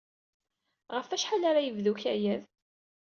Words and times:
Ɣef 0.95 1.07
wacḥal 1.09 1.43
ara 1.49 1.65
yebdu 1.65 1.91
ukayad? 1.93 2.41